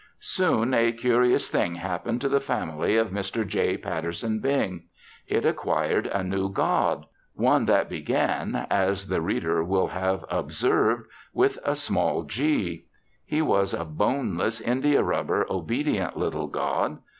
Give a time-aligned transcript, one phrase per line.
[0.19, 3.45] Soon a curious thing happened to the family of Mr.
[3.47, 3.77] J.
[3.77, 4.87] Patterson Bing.
[5.27, 11.59] It acquired a new god one that began, as the reader will have observed, with
[11.63, 12.85] a small "g."
[13.27, 16.97] He was a boneless, India rubber, obedient little god.